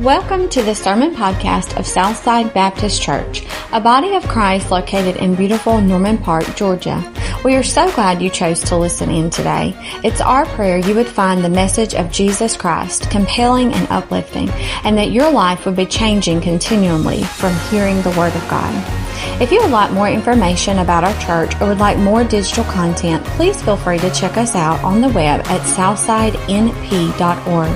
[0.00, 5.34] Welcome to the Sermon Podcast of Southside Baptist Church, a body of Christ located in
[5.34, 7.12] beautiful Norman Park, Georgia.
[7.44, 9.74] We are so glad you chose to listen in today.
[10.02, 14.48] It's our prayer you would find the message of Jesus Christ compelling and uplifting,
[14.84, 19.09] and that your life would be changing continually from hearing the Word of God.
[19.40, 23.24] If you would like more information about our church or would like more digital content,
[23.24, 27.70] please feel free to check us out on the web at southsidenp.org.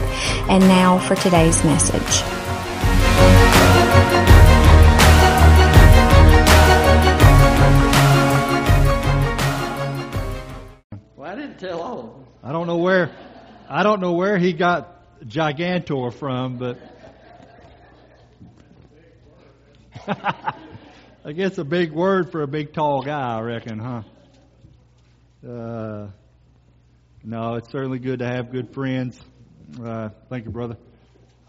[0.50, 2.22] And now for today's message.
[11.16, 12.24] Well, I didn't tell all of them.
[12.42, 13.10] I don't know where
[13.68, 14.90] I don't know where he got
[15.24, 16.78] Gigantor from, but
[21.26, 24.02] I guess a big word for a big tall guy, I reckon, huh?
[25.42, 26.08] Uh,
[27.24, 29.18] no, it's certainly good to have good friends.
[29.82, 30.76] Uh, thank you, brother,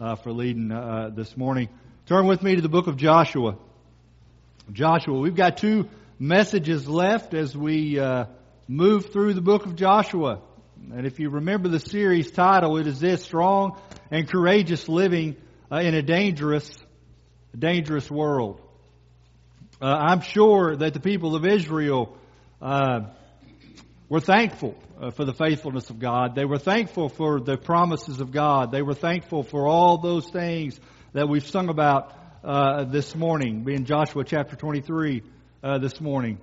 [0.00, 1.68] uh, for leading uh, this morning.
[2.06, 3.58] Turn with me to the book of Joshua.
[4.72, 8.24] Joshua, we've got two messages left as we uh,
[8.66, 10.40] move through the book of Joshua.
[10.90, 13.78] And if you remember the series title, it is this strong
[14.10, 15.36] and courageous living
[15.70, 16.74] uh, in a dangerous,
[17.54, 18.62] dangerous world.
[19.80, 22.16] Uh, I'm sure that the people of Israel
[22.62, 23.00] uh,
[24.08, 26.34] were thankful uh, for the faithfulness of God.
[26.34, 28.72] They were thankful for the promises of God.
[28.72, 30.80] They were thankful for all those things
[31.12, 35.22] that we've sung about uh, this morning, being Joshua chapter 23
[35.62, 36.38] uh, this morning.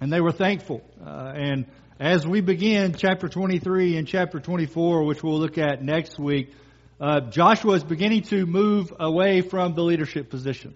[0.00, 0.80] And they were thankful.
[1.04, 1.66] Uh, and
[1.98, 6.54] as we begin chapter 23 and chapter 24, which we'll look at next week,
[7.28, 10.74] Joshua is beginning to move away from the leadership position.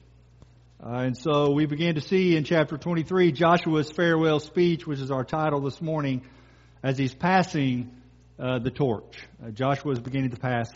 [0.86, 5.10] Uh, and so we begin to see in chapter 23 Joshua's farewell speech, which is
[5.10, 6.20] our title this morning,
[6.82, 7.90] as he's passing
[8.38, 9.16] uh, the torch.
[9.42, 10.70] Uh, Joshua is beginning to pass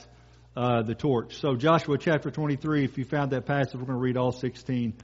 [0.57, 1.39] uh, the torch.
[1.39, 4.95] So, Joshua chapter 23, if you found that passage, we're going to read all 16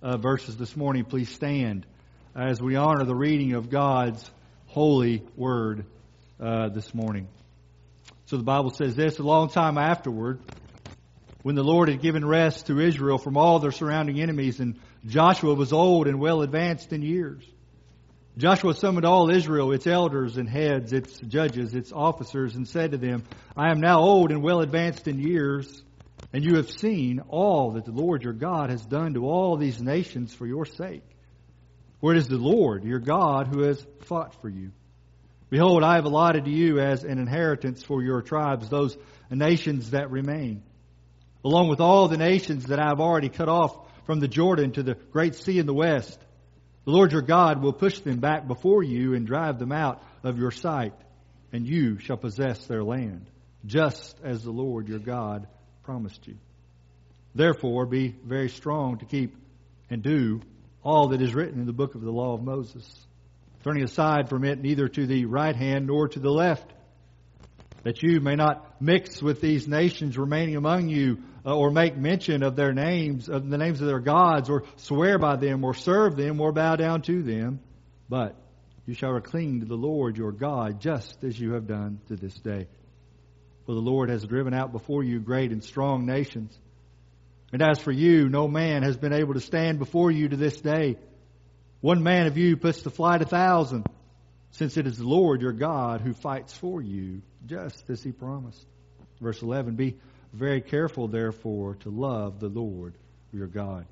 [0.00, 1.04] uh, verses this morning.
[1.04, 1.84] Please stand
[2.34, 4.30] as we honor the reading of God's
[4.68, 5.84] holy word
[6.40, 7.28] uh, this morning.
[8.28, 10.40] So, the Bible says this a long time afterward
[11.44, 15.52] when the Lord had given rest to Israel from all their surrounding enemies, and Joshua
[15.52, 17.44] was old and well advanced in years.
[18.38, 22.96] Joshua summoned all Israel, its elders and heads, its judges, its officers, and said to
[22.96, 25.82] them, I am now old and well advanced in years,
[26.32, 29.82] and you have seen all that the Lord your God has done to all these
[29.82, 31.04] nations for your sake.
[32.00, 34.70] For it is the Lord your God who has fought for you.
[35.50, 38.96] Behold, I have allotted to you as an inheritance for your tribes those
[39.30, 40.62] nations that remain
[41.44, 44.82] along with all the nations that I have already cut off from the Jordan to
[44.82, 46.18] the great sea in the west.
[46.84, 50.38] The Lord your God will push them back before you and drive them out of
[50.38, 50.94] your sight,
[51.52, 53.30] and you shall possess their land,
[53.64, 55.46] just as the Lord your God
[55.82, 56.36] promised you.
[57.34, 59.36] Therefore, be very strong to keep
[59.90, 60.40] and do
[60.82, 62.86] all that is written in the book of the law of Moses,
[63.64, 66.70] turning aside from it neither to the right hand nor to the left,
[67.82, 72.42] that you may not mix with these nations remaining among you uh, or make mention
[72.42, 76.16] of their names, of the names of their gods, or swear by them, or serve
[76.16, 77.60] them, or bow down to them.
[78.08, 78.36] But
[78.86, 82.34] you shall cling to the Lord your God, just as you have done to this
[82.34, 82.66] day.
[83.66, 86.56] For the Lord has driven out before you great and strong nations.
[87.52, 90.60] And as for you, no man has been able to stand before you to this
[90.60, 90.96] day.
[91.80, 93.86] One man of you puts to flight a thousand,
[94.52, 98.66] since it is the Lord your God who fights for you, just as he promised.
[99.20, 99.96] Verse 11 Be
[100.34, 102.94] very careful, therefore, to love the Lord
[103.32, 103.86] your God.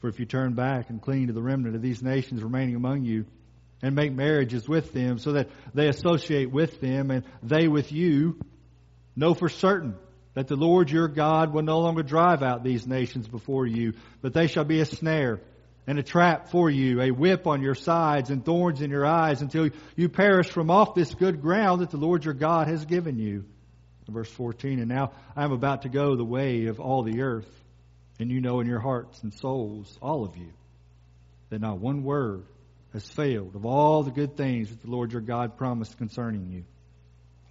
[0.00, 3.04] For if you turn back and cling to the remnant of these nations remaining among
[3.04, 3.26] you,
[3.82, 8.38] and make marriages with them, so that they associate with them and they with you,
[9.14, 9.94] know for certain
[10.34, 14.32] that the Lord your God will no longer drive out these nations before you, but
[14.32, 15.40] they shall be a snare
[15.86, 19.40] and a trap for you, a whip on your sides and thorns in your eyes
[19.40, 23.18] until you perish from off this good ground that the Lord your God has given
[23.18, 23.44] you.
[24.08, 27.50] Verse 14, and now I am about to go the way of all the earth,
[28.20, 30.52] and you know in your hearts and souls, all of you,
[31.50, 32.44] that not one word
[32.92, 36.64] has failed of all the good things that the Lord your God promised concerning you.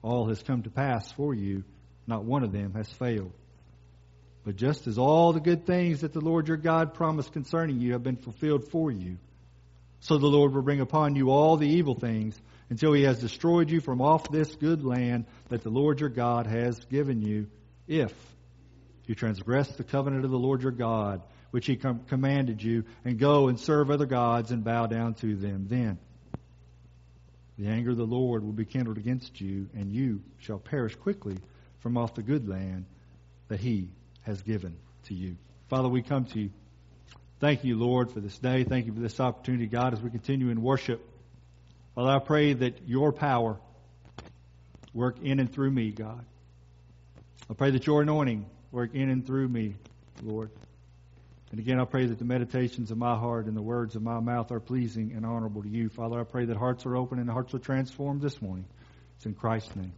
[0.02, 1.64] All has come to pass for you,
[2.08, 3.34] not one of them has failed.
[4.46, 7.94] But just as all the good things that the Lord your God promised concerning you
[7.94, 9.18] have been fulfilled for you,
[10.00, 13.70] so the Lord will bring upon you all the evil things until he has destroyed
[13.70, 17.48] you from off this good land that the Lord your God has given you,
[17.88, 18.14] if
[19.06, 21.22] you transgress the covenant of the Lord your God,
[21.52, 25.36] which he com- commanded you, and go and serve other gods and bow down to
[25.36, 25.68] them.
[25.70, 26.00] Then
[27.58, 31.38] the anger of the Lord will be kindled against you, and you shall perish quickly
[31.80, 32.86] from off the good land
[33.48, 33.90] that he
[34.24, 35.38] has given to you.
[35.70, 36.50] Father, we come to you.
[37.40, 38.64] Thank you, Lord, for this day.
[38.64, 41.06] Thank you for this opportunity, God, as we continue in worship.
[41.96, 43.58] Father, I pray that your power
[44.94, 46.26] work in and through me, God.
[47.50, 49.76] I pray that your anointing work in and through me,
[50.22, 50.52] Lord.
[51.52, 54.20] And again, I pray that the meditations of my heart and the words of my
[54.20, 55.88] mouth are pleasing and honorable to you.
[55.88, 58.66] Father, I pray that hearts are open and hearts are transformed this morning.
[59.16, 59.94] It's in Christ's name.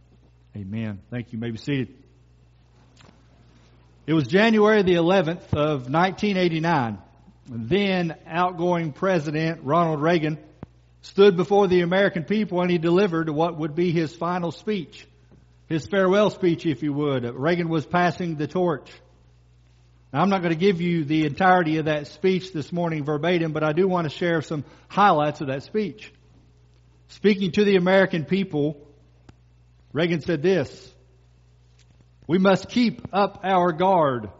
[0.56, 1.00] Amen.
[1.10, 1.38] Thank you.
[1.38, 1.94] you may be seated.
[4.06, 6.98] It was January the 11th of 1989.
[7.50, 10.38] Then outgoing President Ronald Reagan
[11.02, 15.06] stood before the American people and he delivered what would be his final speech.
[15.68, 17.24] His farewell speech, if you would.
[17.24, 18.90] Reagan was passing the torch.
[20.12, 23.52] Now, I'm not going to give you the entirety of that speech this morning verbatim,
[23.52, 26.12] but I do want to share some highlights of that speech.
[27.08, 28.78] Speaking to the American people,
[29.92, 30.94] Reagan said this
[32.26, 34.30] We must keep up our guard,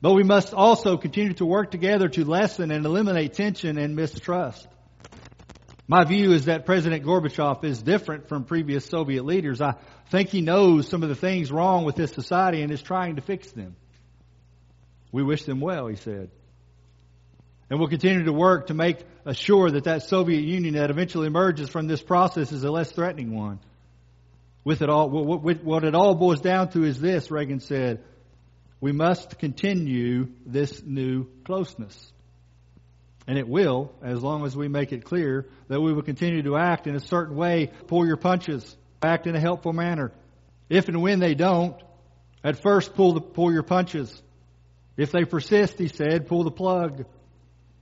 [0.00, 4.66] but we must also continue to work together to lessen and eliminate tension and mistrust.
[5.88, 9.60] My view is that President Gorbachev is different from previous Soviet leaders.
[9.60, 9.74] I
[10.10, 13.22] think he knows some of the things wrong with this society and is trying to
[13.22, 13.76] fix them.
[15.12, 16.30] We wish them well, he said.
[17.70, 18.98] And we'll continue to work to make
[19.32, 23.34] sure that that Soviet Union that eventually emerges from this process is a less threatening
[23.34, 23.60] one.
[24.64, 28.02] With it all, what it all boils down to is this, Reagan said,
[28.80, 32.12] we must continue this new closeness.
[33.26, 36.56] And it will, as long as we make it clear that we will continue to
[36.56, 40.12] act in a certain way, pull your punches, act in a helpful manner.
[40.68, 41.76] If and when they don't,
[42.44, 44.22] at first pull the, pull your punches.
[44.96, 47.04] If they persist, he said, pull the plug.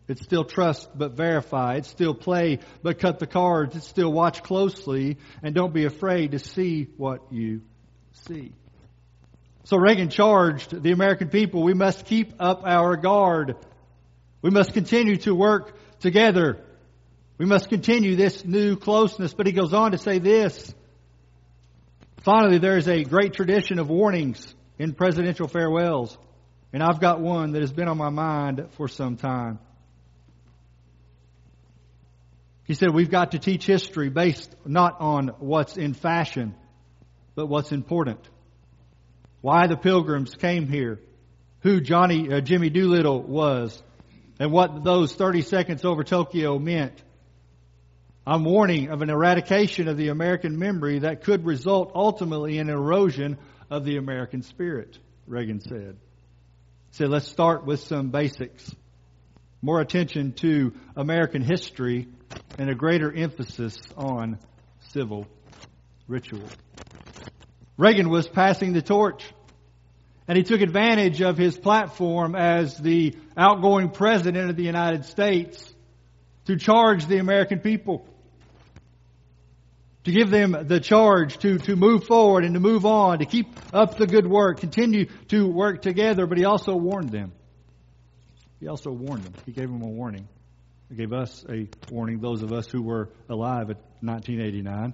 [0.09, 1.77] It's still trust but verify.
[1.77, 3.77] It's still play but cut the cards.
[3.77, 7.63] It's still watch closely and don't be afraid to see what you
[8.27, 8.53] see.
[9.65, 13.57] So Reagan charged the American people, we must keep up our guard.
[14.45, 16.59] We must continue to work together.
[17.39, 19.33] We must continue this new closeness.
[19.33, 20.75] But he goes on to say this.
[22.19, 26.19] Finally, there is a great tradition of warnings in presidential farewells.
[26.75, 29.61] And I've got one that has been on my mind for some time.
[32.65, 36.55] He said we've got to teach history based not on what's in fashion,
[37.35, 38.21] but what's important.
[39.41, 41.01] Why the pilgrims came here,
[41.61, 43.83] who Johnny uh, Jimmy Doolittle was,
[44.39, 47.03] and what those 30 seconds over Tokyo meant.
[48.27, 53.39] I'm warning of an eradication of the American memory that could result ultimately in erosion
[53.71, 55.97] of the American spirit, Reagan said.
[56.93, 58.75] So let's start with some basics.
[59.61, 62.09] More attention to American history
[62.59, 64.39] and a greater emphasis on
[64.91, 65.27] civil
[66.07, 66.49] ritual.
[67.77, 69.25] Reagan was passing the torch.
[70.27, 75.75] And he took advantage of his platform as the outgoing president of the United States
[76.47, 78.07] to charge the American people
[80.05, 83.49] to give them the charge to, to move forward and to move on, to keep
[83.73, 87.33] up the good work, continue to work together, but he also warned them.
[88.61, 89.33] He also warned them.
[89.47, 90.29] He gave them a warning.
[90.91, 94.93] He gave us a warning, those of us who were alive at 1989.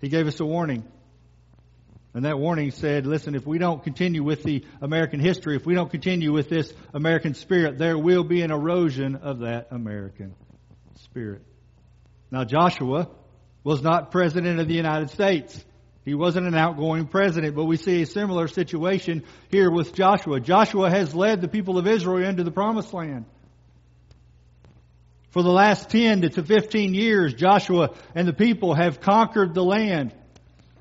[0.00, 0.84] He gave us a warning.
[2.14, 5.74] And that warning said, listen, if we don't continue with the American history, if we
[5.74, 10.36] don't continue with this American spirit, there will be an erosion of that American
[11.02, 11.42] spirit.
[12.30, 13.08] Now, Joshua
[13.64, 15.64] was not president of the United States.
[16.04, 20.38] He wasn't an outgoing president, but we see a similar situation here with Joshua.
[20.38, 23.24] Joshua has led the people of Israel into the promised land.
[25.30, 30.14] For the last 10 to 15 years, Joshua and the people have conquered the land.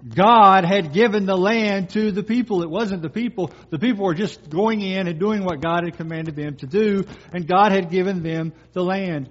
[0.08, 2.62] God had given the land to the people.
[2.62, 3.52] It wasn't the people.
[3.70, 7.06] The people were just going in and doing what God had commanded them to do,
[7.32, 9.30] and God had given them the land.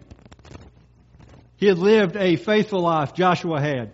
[1.57, 3.93] He had lived a faithful life, Joshua had.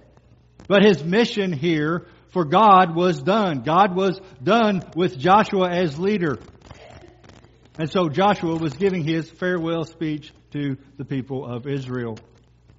[0.68, 3.62] But his mission here for God was done.
[3.62, 6.38] God was done with Joshua as leader.
[7.78, 12.18] And so Joshua was giving his farewell speech to the people of Israel.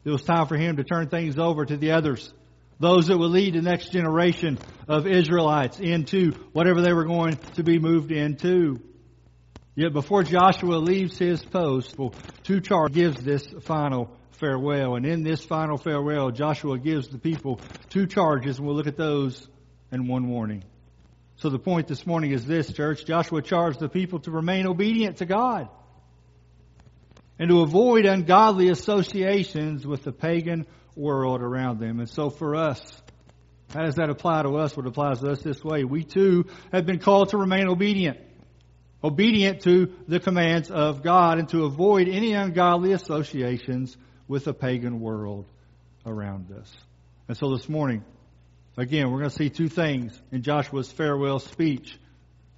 [0.04, 2.34] It was time for him to turn things over to the others.
[2.80, 4.58] Those that would lead the next generation
[4.88, 8.82] of Israelites into whatever they were going to be moved into.
[9.76, 11.96] Yet before Joshua leaves his post,
[12.62, 14.96] charge gives this final farewell.
[14.96, 18.98] And in this final farewell, Joshua gives the people two charges, and we'll look at
[18.98, 19.48] those
[19.92, 20.64] and one warning.
[21.38, 23.06] So the point this morning is this, church.
[23.06, 25.70] Joshua charged the people to remain obedient to God
[27.38, 30.66] and to avoid ungodly associations with the pagan
[31.00, 32.00] world around them.
[32.00, 32.80] And so for us,
[33.74, 34.76] How does that apply to us?
[34.76, 35.84] What applies to us this way?
[35.84, 38.18] We too have been called to remain obedient.
[39.04, 43.96] Obedient to the commands of God and to avoid any ungodly associations
[44.28, 45.46] with the pagan world
[46.06, 46.76] around us.
[47.28, 48.04] And so this morning,
[48.76, 51.98] again, we're going to see two things in Joshua's farewell speech.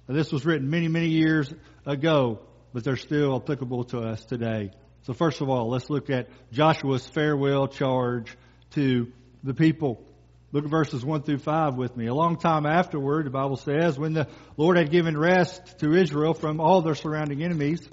[0.08, 1.52] Now, this was written many, many years
[1.84, 2.40] ago,
[2.72, 4.70] but they're still applicable to us today.
[5.04, 8.36] So first of all, let's look at Joshua's farewell charge
[8.72, 9.10] to
[9.42, 10.04] the people.
[10.52, 12.06] Look at verses 1 through 5 with me.
[12.06, 16.34] A long time afterward, the Bible says, when the Lord had given rest to Israel
[16.34, 17.86] from all their surrounding enemies,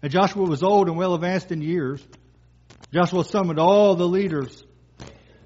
[0.00, 2.02] and Joshua was old and well advanced in years,
[2.92, 4.64] Joshua summoned all the leaders,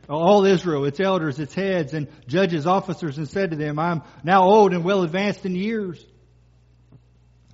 [0.09, 4.45] all Israel, its elders, its heads, and judges, officers, and said to them, I'm now
[4.45, 6.05] old and well advanced in years.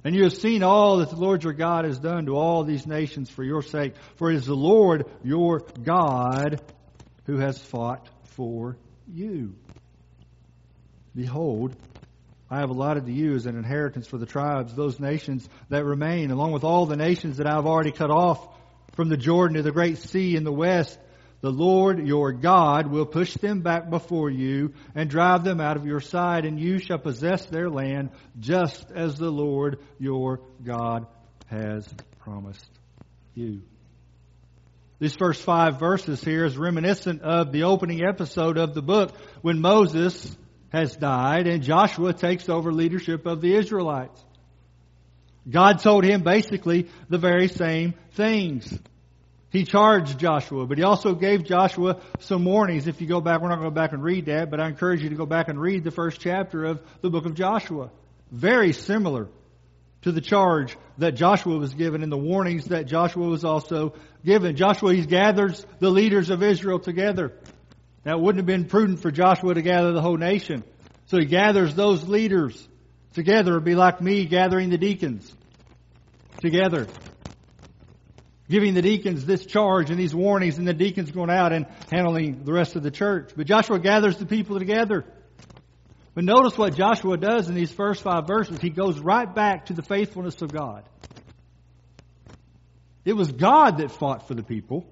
[0.05, 2.87] And you have seen all that the Lord your God has done to all these
[2.87, 3.95] nations for your sake.
[4.17, 6.61] For it is the Lord your God
[7.25, 8.07] who has fought
[8.37, 8.77] for
[9.11, 9.55] you.
[11.17, 11.75] Behold,
[12.51, 16.31] I have allotted to you as an inheritance for the tribes those nations that remain,
[16.31, 18.47] along with all the nations that I have already cut off
[18.93, 20.99] from the Jordan to the great sea in the west.
[21.45, 25.85] The Lord your God will push them back before you and drive them out of
[25.85, 31.07] your sight, and you shall possess their land just as the Lord your God
[31.49, 31.87] has
[32.21, 32.71] promised
[33.35, 33.61] you.
[34.99, 39.61] These first five verses here is reminiscent of the opening episode of the book when
[39.61, 40.35] Moses
[40.71, 44.25] has died and Joshua takes over leadership of the Israelites.
[45.47, 48.79] God told him basically the very same things.
[49.55, 52.89] He charged Joshua, but he also gave Joshua some warnings.
[52.89, 54.67] If you go back, we're not going to go back and read that, but I
[54.67, 57.93] encourage you to go back and read the first chapter of the book of Joshua.
[58.33, 59.29] Very similar
[60.03, 63.95] to the charge that Joshua was given and the warnings that Joshua was also
[64.25, 64.57] given.
[64.57, 67.33] Joshua, he gathers the leaders of Israel together.
[68.05, 70.65] Now, it wouldn't have been prudent for Joshua to gather the whole nation.
[71.07, 72.69] So he gathers those leaders
[73.13, 73.53] together.
[73.53, 75.33] It'd be like me gathering the deacons
[76.41, 76.89] together.
[78.49, 82.45] Giving the deacons this charge and these warnings and the deacons going out and handling
[82.45, 83.33] the rest of the church.
[83.35, 85.05] But Joshua gathers the people together.
[86.15, 88.61] But notice what Joshua does in these first five verses.
[88.61, 90.85] He goes right back to the faithfulness of God.
[93.05, 94.87] It was God that fought for the people.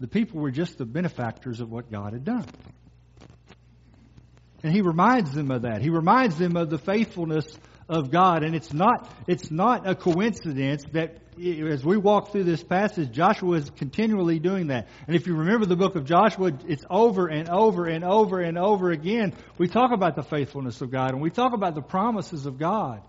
[0.00, 2.46] The people were just the benefactors of what God had done.
[4.62, 5.82] And he reminds them of that.
[5.82, 7.46] He reminds them of the faithfulness
[7.88, 8.42] of God.
[8.42, 13.56] And it's not, it's not a coincidence that as we walk through this passage, Joshua
[13.56, 14.88] is continually doing that.
[15.06, 18.58] And if you remember the book of Joshua, it's over and over and over and
[18.58, 19.32] over again.
[19.58, 23.02] We talk about the faithfulness of God and we talk about the promises of God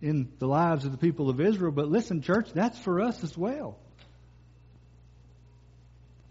[0.00, 1.72] in the lives of the people of Israel.
[1.72, 3.78] But listen, church, that's for us as well.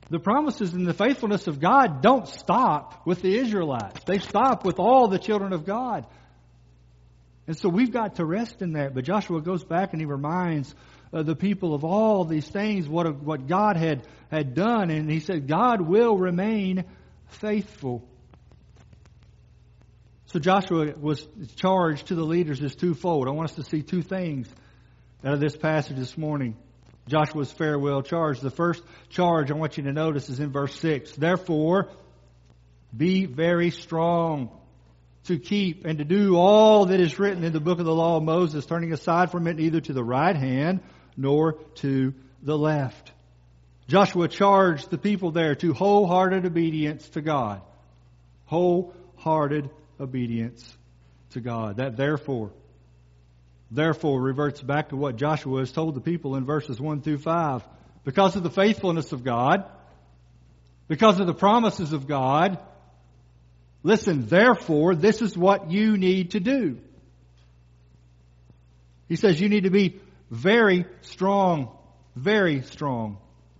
[0.09, 4.03] The promises and the faithfulness of God don't stop with the Israelites.
[4.05, 6.05] They stop with all the children of God.
[7.49, 8.93] And so we've got to rest in that.
[8.93, 10.71] But Joshua goes back and he reminds
[11.11, 14.91] uh, the people of all these things, what, what God had, had done.
[14.91, 16.85] And he said, God will remain
[17.29, 18.07] faithful.
[20.27, 23.27] So Joshua was charged to the leaders is twofold.
[23.27, 24.47] I want us to see two things
[25.25, 26.55] out of this passage this morning.
[27.07, 28.41] Joshua's farewell charge.
[28.41, 31.13] The first charge I want you to notice is in verse 6.
[31.13, 31.89] Therefore,
[32.95, 34.51] be very strong
[35.25, 38.17] to keep and to do all that is written in the book of the law
[38.17, 40.81] of Moses, turning aside from it neither to the right hand
[41.17, 43.11] nor to the left.
[43.87, 47.61] Joshua charged the people there to wholehearted obedience to God.
[48.45, 50.77] Wholehearted obedience
[51.31, 51.77] to God.
[51.77, 52.51] That therefore,
[53.71, 57.63] therefore reverts back to what Joshua has told the people in verses 1 through 5.
[58.03, 59.65] Because of the faithfulness of God,
[60.87, 62.59] because of the promises of God,
[63.83, 66.79] listen, therefore, this is what you need to do.
[69.07, 71.75] He says you need to be very strong,
[72.15, 73.17] very strong.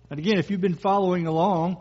[0.08, 1.78] And again, if you've been following along,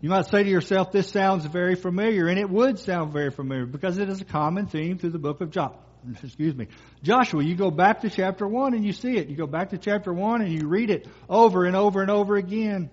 [0.00, 3.66] you might say to yourself, this sounds very familiar, and it would sound very familiar
[3.66, 5.80] because it is a common theme through the book of Joshua.
[6.22, 6.68] Excuse me.
[7.02, 9.28] Joshua, you go back to chapter 1 and you see it.
[9.28, 12.36] You go back to chapter 1 and you read it over and over and over
[12.36, 12.90] again.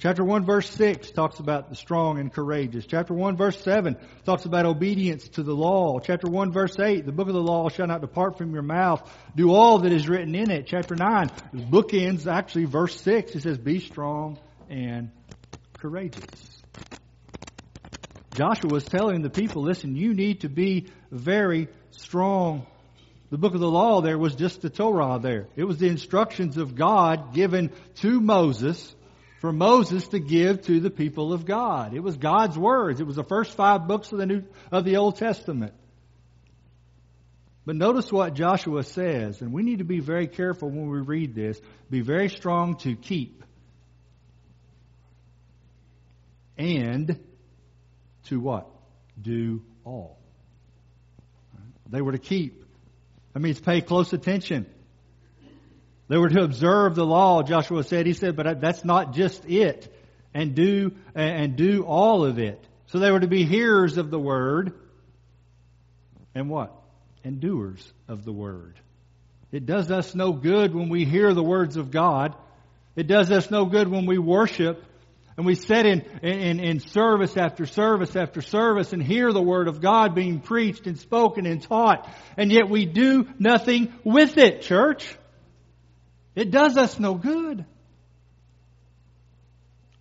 [0.00, 2.86] Chapter 1 verse 6 talks about the strong and courageous.
[2.86, 5.98] Chapter 1 verse 7 talks about obedience to the law.
[5.98, 9.06] Chapter 1 verse 8, the book of the law shall not depart from your mouth.
[9.36, 10.66] Do all that is written in it.
[10.66, 13.34] Chapter 9, bookends actually verse 6.
[13.34, 14.38] It says, be strong
[14.70, 15.10] and
[15.74, 16.62] courageous.
[18.34, 22.66] Joshua was telling the people, listen, you need to be very strong.
[23.28, 25.48] The book of the law there was just the Torah there.
[25.56, 28.94] It was the instructions of God given to Moses
[29.40, 31.94] for Moses to give to the people of God.
[31.94, 33.00] It was God's words.
[33.00, 35.72] It was the first five books of the New, of the Old Testament.
[37.64, 41.34] But notice what Joshua says, and we need to be very careful when we read
[41.34, 41.60] this.
[41.90, 43.42] Be very strong to keep
[46.58, 47.18] and
[48.24, 48.68] to what?
[49.20, 50.18] Do all.
[51.88, 52.64] They were to keep.
[53.32, 54.66] That means pay close attention.
[56.10, 58.04] They were to observe the law, Joshua said.
[58.04, 59.94] He said, but that's not just it.
[60.34, 62.60] And do, and do all of it.
[62.88, 64.72] So they were to be hearers of the word.
[66.34, 66.74] And what?
[67.22, 68.74] And doers of the word.
[69.52, 72.34] It does us no good when we hear the words of God.
[72.96, 74.82] It does us no good when we worship
[75.36, 79.68] and we sit in, in, in service after service after service and hear the Word
[79.68, 84.62] of God being preached and spoken and taught, and yet we do nothing with it,
[84.62, 85.08] church.
[86.34, 87.64] It does us no good.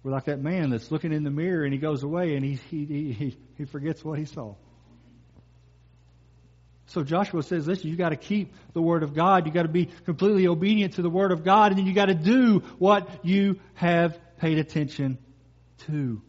[0.03, 2.59] We're like that man that's looking in the mirror and he goes away and he,
[2.69, 4.55] he, he, he forgets what he saw.
[6.87, 9.45] So Joshua says, listen, you got to keep the Word of God.
[9.45, 12.07] You got to be completely obedient to the Word of God, and then you got
[12.07, 15.19] to do what you have paid attention
[15.85, 16.19] to.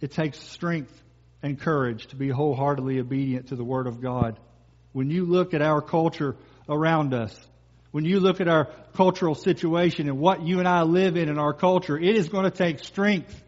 [0.00, 0.92] It takes strength
[1.40, 4.40] and courage to be wholeheartedly obedient to the Word of God.
[4.92, 6.34] When you look at our culture
[6.68, 7.38] around us,
[7.90, 11.38] when you look at our cultural situation and what you and I live in in
[11.38, 13.42] our culture, it is going to take strength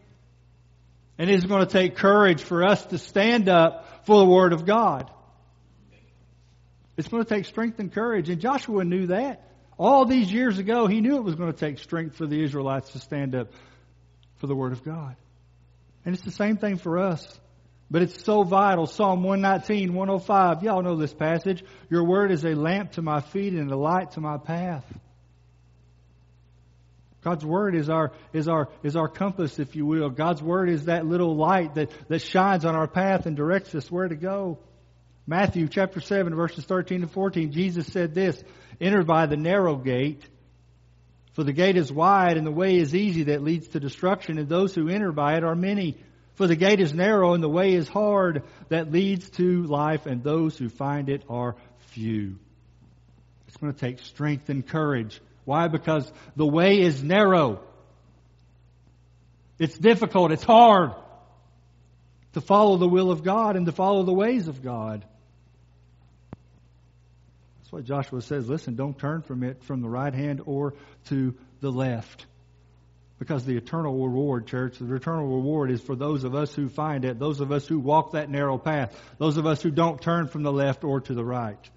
[1.17, 4.53] and it is going to take courage for us to stand up for the Word
[4.53, 5.11] of God.
[6.97, 8.29] It's going to take strength and courage.
[8.29, 9.47] And Joshua knew that.
[9.77, 12.91] All these years ago, he knew it was going to take strength for the Israelites
[12.91, 13.51] to stand up
[14.37, 15.15] for the Word of God.
[16.05, 17.39] And it's the same thing for us.
[17.91, 18.87] But it's so vital.
[18.87, 20.63] Psalm 119, 105.
[20.63, 21.61] Y'all know this passage.
[21.89, 24.85] Your word is a lamp to my feet and a light to my path.
[27.21, 30.09] God's Word is our, is our, is our compass, if you will.
[30.09, 33.91] God's Word is that little light that, that shines on our path and directs us
[33.91, 34.57] where to go.
[35.27, 38.41] Matthew chapter 7 verses 13 and 14, Jesus said this,
[38.79, 40.23] enter by the narrow gate,
[41.33, 44.49] for the gate is wide and the way is easy that leads to destruction and
[44.49, 45.97] those who enter by it are many.
[46.35, 50.23] For the gate is narrow and the way is hard that leads to life and
[50.23, 51.55] those who find it are
[51.89, 52.37] few.
[53.47, 55.67] It's going to take strength and courage why?
[55.67, 57.61] Because the way is narrow.
[59.59, 60.31] It's difficult.
[60.31, 60.93] It's hard
[62.33, 65.05] to follow the will of God and to follow the ways of God.
[67.59, 70.73] That's why Joshua says, listen, don't turn from it from the right hand or
[71.09, 72.25] to the left.
[73.21, 77.05] Because the eternal reward, church, the eternal reward is for those of us who find
[77.05, 80.27] it, those of us who walk that narrow path, those of us who don't turn
[80.27, 81.69] from the left or to the right.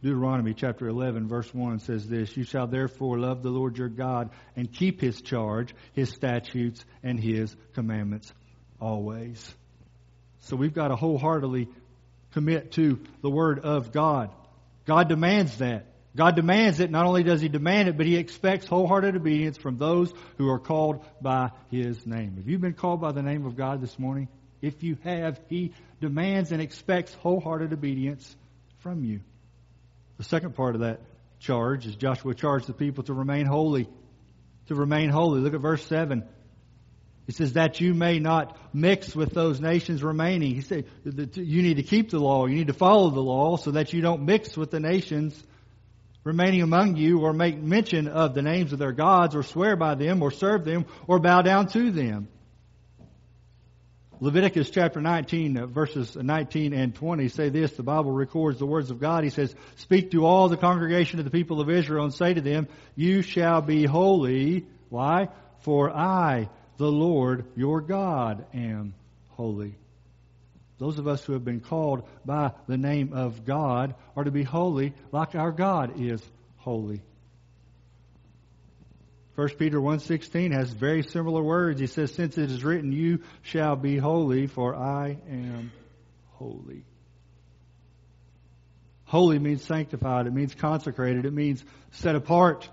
[0.00, 4.30] Deuteronomy chapter 11 verse 1 says this, You shall therefore love the Lord your God
[4.54, 8.32] and keep his charge, his statutes, and his commandments
[8.80, 9.56] always.
[10.42, 11.66] So we've got to wholeheartedly
[12.30, 14.30] commit to the Word of God.
[14.86, 15.89] God demands that.
[16.16, 16.90] God demands it.
[16.90, 20.58] Not only does He demand it, but He expects wholehearted obedience from those who are
[20.58, 22.36] called by His name.
[22.36, 24.28] Have you been called by the name of God this morning?
[24.60, 28.36] If you have, He demands and expects wholehearted obedience
[28.78, 29.20] from you.
[30.18, 31.00] The second part of that
[31.38, 33.88] charge is Joshua charged the people to remain holy.
[34.66, 35.40] To remain holy.
[35.40, 36.24] Look at verse 7.
[37.26, 40.54] He says that you may not mix with those nations remaining.
[40.54, 42.46] He said you need to keep the law.
[42.46, 45.40] You need to follow the law so that you don't mix with the nations
[46.24, 49.94] remaining among you or make mention of the names of their gods or swear by
[49.94, 52.28] them or serve them or bow down to them.
[54.22, 57.72] Leviticus chapter 19, uh, verses 19 and 20 say this.
[57.72, 59.24] The Bible records the words of God.
[59.24, 62.40] He says, Speak to all the congregation of the people of Israel and say to
[62.42, 64.66] them, You shall be holy.
[64.90, 65.28] Why?
[65.60, 68.92] For I, the Lord your God, am
[69.30, 69.76] holy.
[70.80, 74.42] Those of us who have been called by the name of God are to be
[74.42, 76.22] holy like our God is
[76.56, 77.02] holy.
[79.34, 81.80] 1 Peter 1.16 has very similar words.
[81.80, 85.70] He says, Since it is written, You shall be holy, for I am
[86.32, 86.84] holy.
[89.04, 90.26] Holy means sanctified.
[90.26, 91.26] It means consecrated.
[91.26, 92.66] It means set apart.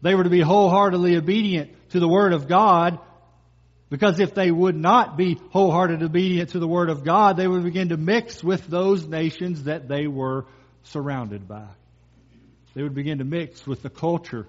[0.00, 2.98] They were to be wholeheartedly obedient to the Word of God
[3.92, 7.62] because if they would not be wholehearted obedient to the Word of God, they would
[7.62, 10.46] begin to mix with those nations that they were
[10.84, 11.66] surrounded by.
[12.72, 14.46] They would begin to mix with the culture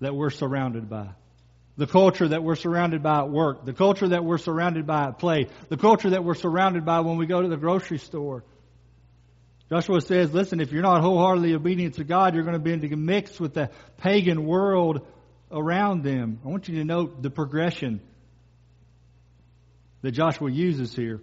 [0.00, 1.06] that we're surrounded by.
[1.76, 3.64] The culture that we're surrounded by at work.
[3.64, 5.46] The culture that we're surrounded by at play.
[5.68, 8.42] The culture that we're surrounded by when we go to the grocery store.
[9.68, 12.96] Joshua says, listen, if you're not wholeheartedly obedient to God, you're going to be into
[12.96, 15.06] mix with the pagan world
[15.52, 16.40] around them.
[16.44, 18.00] I want you to note the progression
[20.02, 21.20] that Joshua uses here.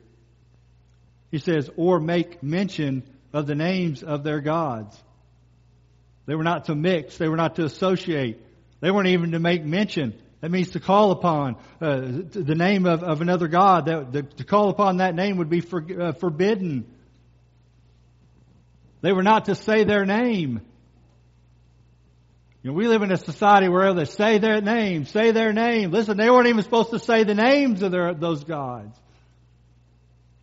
[1.32, 4.98] He says, or make mention of the names of their gods.
[6.26, 7.18] They were not to mix.
[7.18, 8.40] They were not to associate.
[8.80, 10.13] They weren't even to make mention.
[10.42, 13.86] That means to call upon uh, the name of, of another God.
[13.88, 16.86] That, the, to call upon that name would be for, uh, forbidden.
[19.02, 20.62] They were not to say their name.
[22.68, 25.90] You know, we live in a society where they say their name, say their name.
[25.92, 29.00] Listen, they weren't even supposed to say the names of their, those gods.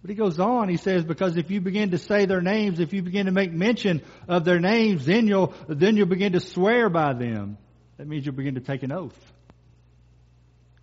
[0.01, 2.95] But he goes on, he says, because if you begin to say their names, if
[2.95, 6.89] you begin to make mention of their names, then you'll, then you'll begin to swear
[6.89, 7.59] by them.
[7.99, 9.33] That means you'll begin to take an oath.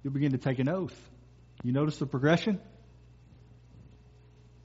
[0.03, 0.95] You'll begin to take an oath.
[1.63, 2.61] You notice the progression?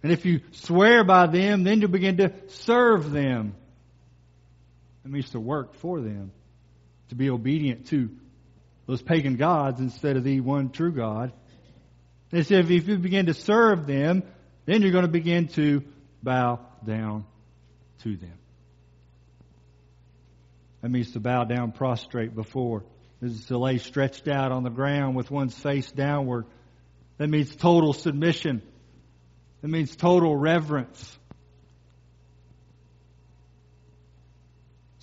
[0.03, 3.55] And if you swear by them, then you'll begin to serve them.
[5.05, 6.33] That means to work for them,
[7.09, 8.11] to be obedient to
[8.87, 11.33] those pagan gods instead of the one true God.
[12.31, 14.23] They said if you begin to serve them,
[14.65, 15.83] then you're going to begin to
[16.23, 17.25] bow down
[18.03, 18.39] to them.
[20.83, 22.85] That means to bow down prostrate before.
[23.21, 26.47] This is to lay stretched out on the ground with one's face downward.
[27.19, 28.63] That means total submission.
[29.63, 31.19] That means total reverence.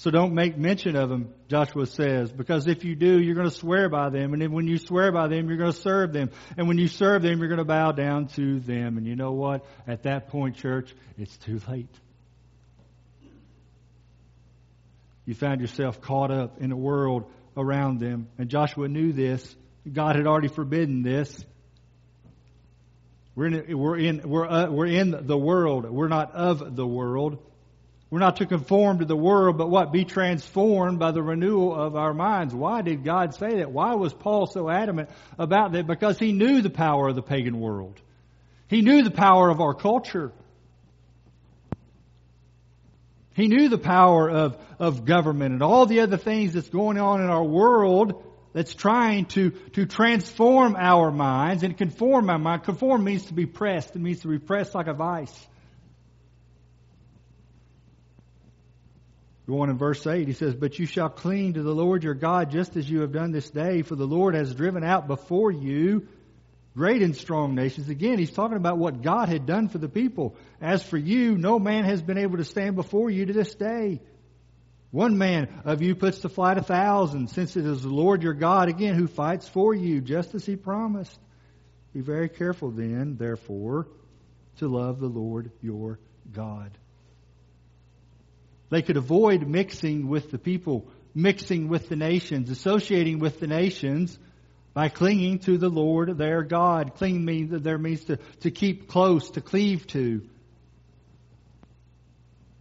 [0.03, 3.55] So don't make mention of them, Joshua says, because if you do, you're going to
[3.55, 4.33] swear by them.
[4.33, 6.29] And then when you swear by them, you're going to serve them.
[6.57, 8.97] And when you serve them, you're going to bow down to them.
[8.97, 9.65] And you know what?
[9.87, 11.87] At that point, church, it's too late.
[15.25, 18.27] You found yourself caught up in a world around them.
[18.37, 19.55] And Joshua knew this.
[19.89, 21.45] God had already forbidden this.
[23.35, 25.89] We're in, we're in, we're, uh, we're in the world.
[25.89, 27.37] We're not of the world.
[28.13, 29.91] We're not to conform to the world, but what?
[29.91, 32.53] Be transformed by the renewal of our minds.
[32.53, 33.71] Why did God say that?
[33.71, 35.87] Why was Paul so adamant about that?
[35.87, 37.99] Because he knew the power of the pagan world.
[38.67, 40.31] He knew the power of our culture.
[43.33, 47.19] He knew the power of, of government and all the other things that's going on
[47.19, 48.23] in our world
[48.53, 52.63] that's trying to, to transform our minds and conform our mind.
[52.63, 53.95] Conform means to be pressed.
[53.95, 55.47] It means to be pressed like a vice.
[59.47, 62.13] Go on in verse 8, he says, But you shall cling to the Lord your
[62.13, 65.51] God just as you have done this day, for the Lord has driven out before
[65.51, 66.07] you
[66.75, 67.89] great and strong nations.
[67.89, 70.35] Again, he's talking about what God had done for the people.
[70.61, 74.01] As for you, no man has been able to stand before you to this day.
[74.91, 78.35] One man of you puts to flight a thousand, since it is the Lord your
[78.35, 81.19] God, again, who fights for you, just as he promised.
[81.93, 83.87] Be very careful then, therefore,
[84.57, 85.99] to love the Lord your
[86.31, 86.77] God.
[88.73, 94.17] They could avoid mixing with the people, mixing with the nations, associating with the nations
[94.73, 96.95] by clinging to the Lord their God.
[96.95, 100.27] Cling means there means to, to keep close, to cleave to.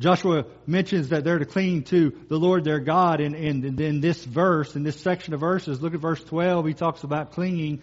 [0.01, 4.77] Joshua mentions that they're to cling to the Lord their God in, in this verse,
[4.77, 5.81] in this section of verses.
[5.81, 6.67] Look at verse 12.
[6.67, 7.81] He talks about clinging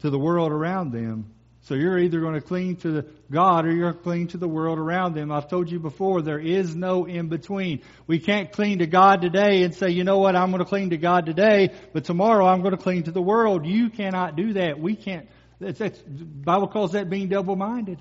[0.00, 1.32] to the world around them.
[1.66, 5.14] So you're either going to cling to God or you're cling to the world around
[5.14, 5.30] them.
[5.30, 7.82] I've told you before, there is no in between.
[8.08, 10.90] We can't cling to God today and say, you know what, I'm going to cling
[10.90, 13.64] to God today, but tomorrow I'm going to cling to the world.
[13.64, 14.80] You cannot do that.
[14.80, 15.28] We can't.
[15.60, 18.00] That's, that's, the Bible calls that being double-minded.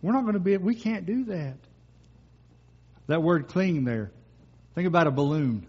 [0.00, 1.56] We're not going to be, we can't do that.
[3.08, 4.12] That word cling there.
[4.76, 5.66] Think about a balloon.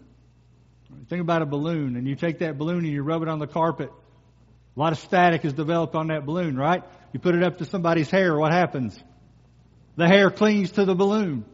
[1.08, 3.48] Think about a balloon and you take that balloon and you rub it on the
[3.48, 3.90] carpet.
[3.90, 6.84] A lot of static is developed on that balloon, right?
[7.12, 8.98] You put it up to somebody's hair, what happens?
[9.96, 11.44] The hair clings to the balloon.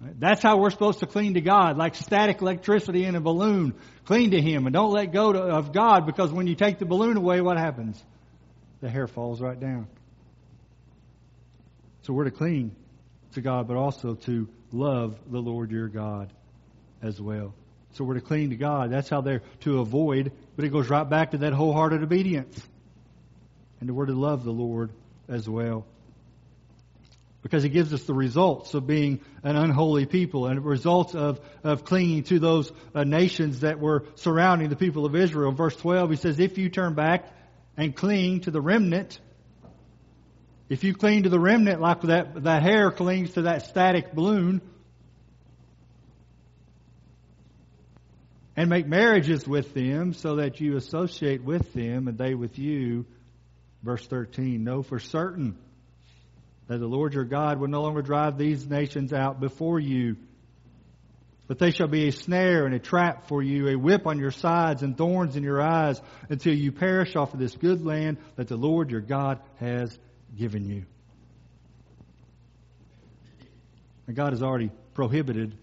[0.00, 3.74] That's how we're supposed to cling to God, like static electricity in a balloon.
[4.04, 6.84] Cling to Him and don't let go to, of God because when you take the
[6.84, 8.02] balloon away, what happens?
[8.80, 9.88] The hair falls right down.
[12.02, 12.76] So we're to cling
[13.32, 16.32] to God, but also to love the Lord your God
[17.02, 17.54] as well.
[17.92, 18.92] So we're to cling to God.
[18.92, 22.60] That's how they're to avoid, but it goes right back to that wholehearted obedience.
[23.80, 24.90] And we're to love the Lord
[25.28, 25.84] as well.
[27.42, 31.40] Because he gives us the results of being an unholy people and the results of,
[31.62, 35.52] of clinging to those uh, nations that were surrounding the people of Israel.
[35.52, 37.24] Verse 12, he says, If you turn back
[37.76, 39.20] and cling to the remnant,
[40.68, 44.60] if you cling to the remnant like that, that hair clings to that static balloon,
[48.56, 53.04] and make marriages with them so that you associate with them and they with you,
[53.82, 55.56] Verse 13, know for certain
[56.66, 60.16] that the Lord your God will no longer drive these nations out before you.
[61.46, 64.32] But they shall be a snare and a trap for you, a whip on your
[64.32, 68.48] sides and thorns in your eyes, until you perish off of this good land that
[68.48, 69.96] the Lord your God has
[70.36, 70.84] given you.
[74.08, 75.56] And God has already prohibited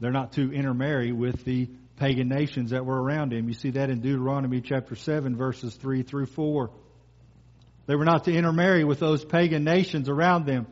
[0.00, 3.48] they're not to intermarry with the pagan nations that were around him.
[3.48, 6.70] You see that in Deuteronomy chapter 7, verses 3 through 4.
[7.86, 10.66] They were not to intermarry with those pagan nations around them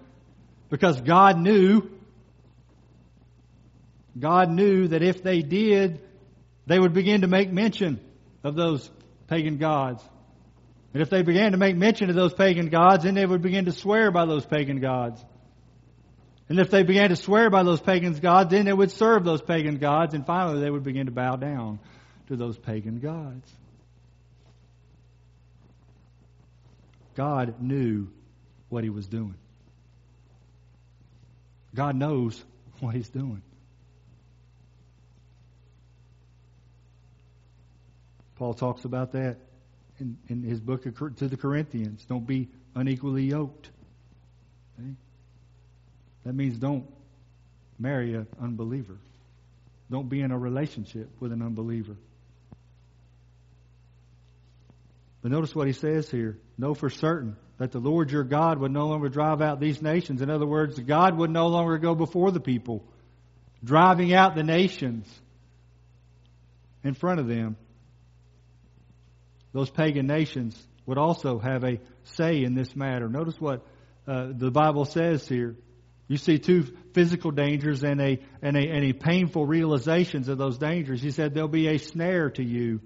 [0.71, 1.89] because God knew
[4.19, 6.01] God knew that if they did,
[6.67, 8.01] they would begin to make mention
[8.45, 8.91] of those
[9.27, 10.03] pagan gods.
[10.93, 13.65] And if they began to make mention of those pagan gods, then they would begin
[13.65, 15.25] to swear by those pagan gods.
[16.53, 19.41] And if they began to swear by those pagan gods, then they would serve those
[19.41, 21.79] pagan gods, and finally they would begin to bow down
[22.27, 23.51] to those pagan gods.
[27.15, 28.09] God knew
[28.69, 29.37] what he was doing.
[31.75, 32.45] God knows
[32.81, 33.41] what he's doing.
[38.37, 39.39] Paul talks about that
[39.99, 42.05] in, in his book to the Corinthians.
[42.05, 43.71] Don't be unequally yoked.
[44.79, 44.91] Okay?
[46.25, 46.87] That means don't
[47.79, 48.97] marry an unbeliever.
[49.91, 51.97] Don't be in a relationship with an unbeliever.
[55.21, 56.39] But notice what he says here.
[56.59, 60.21] Know for certain that the Lord your God would no longer drive out these nations.
[60.21, 62.85] In other words, God would no longer go before the people,
[63.63, 65.07] driving out the nations
[66.83, 67.57] in front of them.
[69.53, 73.09] Those pagan nations would also have a say in this matter.
[73.09, 73.65] Notice what
[74.09, 75.57] uh, the Bible says here.
[76.13, 80.59] You see two physical dangers and a, and, a, and a painful realizations of those
[80.59, 81.01] dangers.
[81.01, 82.81] He said there'll be a snare to you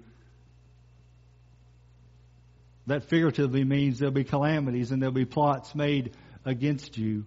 [2.85, 7.25] that figuratively means there'll be calamities and there'll be plots made against you.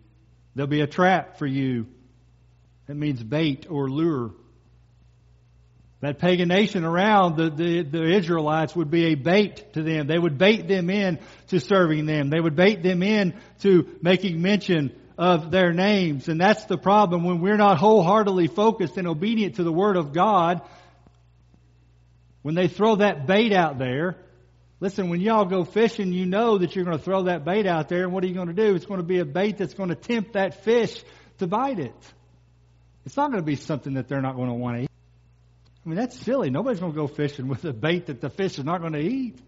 [0.55, 1.87] There'll be a trap for you.
[2.87, 4.31] That means bait or lure.
[6.01, 10.07] That pagan nation around the, the, the, Israelites would be a bait to them.
[10.07, 12.31] They would bait them in to serving them.
[12.31, 16.29] They would bait them in to making mention of their names.
[16.29, 20.13] And that's the problem when we're not wholeheartedly focused and obedient to the Word of
[20.13, 20.63] God.
[22.43, 24.17] When they throw that bait out there,
[24.83, 27.91] Listen, when y'all go fishing, you know that you're going to throw that bait out
[27.91, 28.75] there, and what are you going to do?
[28.75, 31.05] It's going to be a bait that's going to tempt that fish
[31.37, 31.95] to bite it.
[33.05, 34.91] It's not going to be something that they're not going to want to eat.
[35.85, 36.49] I mean, that's silly.
[36.49, 39.01] Nobody's going to go fishing with a bait that the fish is not going to
[39.01, 39.39] eat.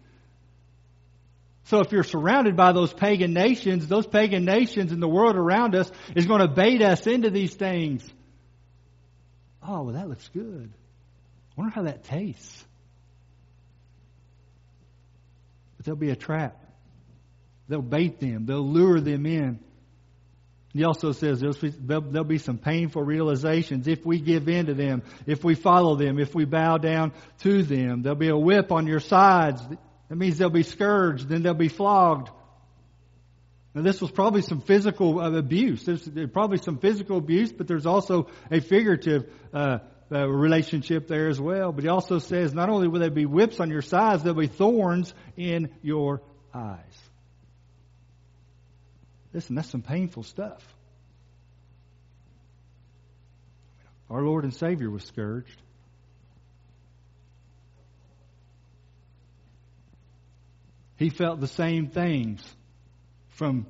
[1.65, 5.75] So if you're surrounded by those pagan nations, those pagan nations in the world around
[5.75, 8.07] us is going to bait us into these things.
[9.65, 10.71] Oh, well, that looks good.
[11.51, 12.65] I wonder how that tastes.
[15.77, 16.59] But there'll be a trap.
[17.69, 18.45] They'll bait them.
[18.45, 19.59] They'll lure them in.
[20.73, 25.03] He also says there'll, there'll be some painful realizations if we give in to them,
[25.27, 28.01] if we follow them, if we bow down to them.
[28.01, 29.61] There'll be a whip on your sides.
[30.13, 32.29] That means they'll be scourged, then they'll be flogged.
[33.73, 35.85] Now, this was probably some physical uh, abuse.
[35.85, 39.79] There's, probably some physical abuse, but there's also a figurative uh,
[40.11, 41.71] uh, relationship there as well.
[41.71, 44.45] But he also says not only will there be whips on your sides, there'll be
[44.45, 46.21] thorns in your
[46.53, 47.09] eyes.
[49.33, 50.63] Listen, that's some painful stuff.
[54.11, 55.62] Our Lord and Savior was scourged.
[61.03, 62.41] He felt the same things
[63.31, 63.65] from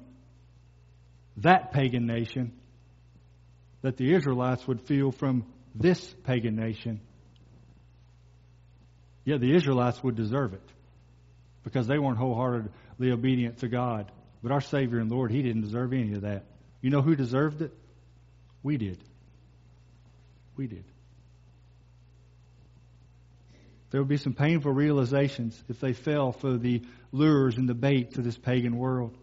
[1.38, 2.54] that pagan nation
[3.82, 5.44] that the Israelites would feel from
[5.74, 7.02] this pagan nation.
[9.26, 10.70] Yet the Israelites would deserve it
[11.64, 14.12] because they weren't wholeheartedly obedient to God.
[14.44, 16.46] But our Savior and Lord, He didn't deserve any of that.
[16.82, 17.74] You know who deserved it?
[18.62, 19.04] We did.
[20.56, 20.86] We did.
[23.90, 28.18] There would be some painful realizations if they fell for the lures and the baits
[28.18, 29.16] of this pagan world.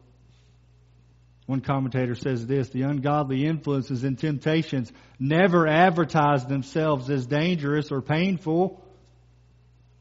[1.47, 8.01] One commentator says this the ungodly influences and temptations never advertise themselves as dangerous or
[8.01, 8.83] painful.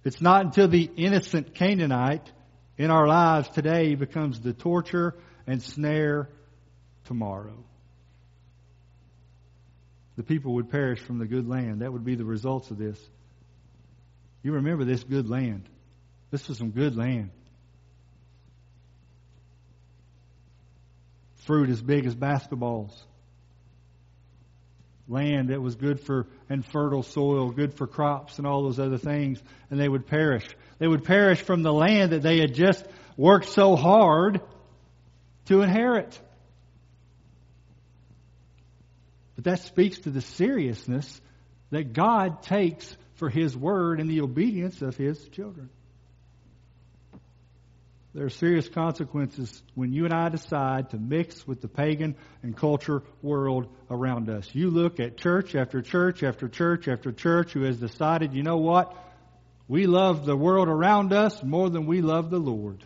[0.06, 2.32] It's not until the innocent Canaanite
[2.78, 5.16] in our lives today becomes the torture
[5.48, 6.30] and snare
[7.06, 7.58] tomorrow.
[10.16, 11.82] The people would perish from the good land.
[11.82, 13.00] That would be the results of this.
[14.44, 15.68] You remember this good land.
[16.30, 17.32] This was some good land.
[21.50, 22.92] fruit as big as basketballs.
[25.08, 29.00] Land that was good for and fertile soil, good for crops and all those other
[29.00, 30.48] things, and they would perish.
[30.78, 32.86] They would perish from the land that they had just
[33.18, 34.42] worked so hard
[35.46, 36.20] to inherit.
[39.36, 41.20] But that speaks to the seriousness
[41.72, 45.72] that God takes for His word and the obedience of His children.
[48.14, 52.58] There are serious consequences when you and I decide to mix with the pagan and
[52.58, 54.50] culture world around us.
[54.54, 58.58] You look at church after church after church after church who has decided, you know
[58.58, 58.96] what?
[59.68, 62.84] We love the world around us more than we love the Lord.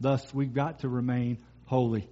[0.00, 2.08] Thus, we've got to remain holy.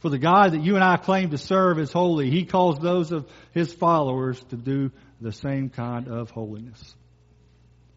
[0.00, 2.28] For the God that you and I claim to serve is holy.
[2.28, 4.90] He calls those of His followers to do
[5.24, 6.94] the same kind of holiness.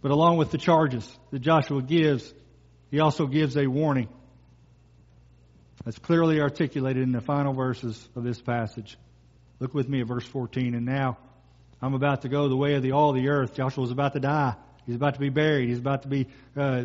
[0.02, 2.34] But along with the charges that Joshua gives,
[2.90, 4.08] he also gives a warning
[5.84, 8.98] that's clearly articulated in the final verses of this passage.
[9.60, 10.74] Look with me at verse 14.
[10.74, 11.18] And now
[11.82, 13.54] I'm about to go the way of the all the earth.
[13.54, 14.56] Joshua's about to die.
[14.86, 15.68] He's about to be buried.
[15.68, 16.82] He's about to be uh,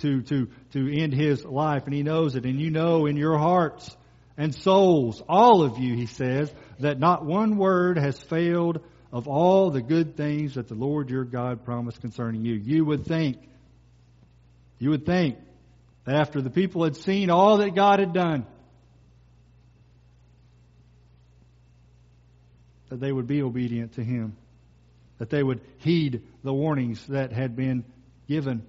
[0.00, 2.44] to to to end his life, and he knows it.
[2.44, 3.96] And you know in your hearts
[4.36, 8.80] and souls, all of you, he says, that not one word has failed
[9.14, 12.54] of all the good things that the Lord your God promised concerning you.
[12.54, 13.38] You would think,
[14.80, 15.38] you would think
[16.04, 18.44] that after the people had seen all that God had done,
[22.88, 24.36] that they would be obedient to Him,
[25.18, 27.84] that they would heed the warnings that had been
[28.26, 28.66] given.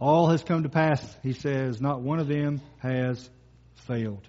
[0.00, 3.28] All has come to pass, he says, not one of them has
[3.74, 4.26] failed.